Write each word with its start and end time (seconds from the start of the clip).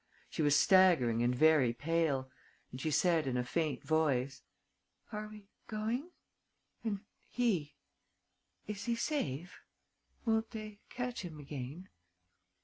She 0.31 0.41
was 0.41 0.55
staggering 0.55 1.21
and 1.21 1.35
very 1.35 1.73
pale; 1.73 2.31
and 2.71 2.81
she 2.81 2.89
said, 2.89 3.27
in 3.27 3.37
a 3.37 3.43
faint 3.43 3.83
voice: 3.83 4.41
"Are 5.11 5.27
we 5.27 5.45
going? 5.67 6.09
And 6.83 7.01
he: 7.29 7.75
is 8.65 8.85
he 8.85 8.95
safe? 8.95 9.61
Won't 10.25 10.49
they 10.49 10.79
catch 10.89 11.21
him 11.23 11.37
again?" 11.39 11.89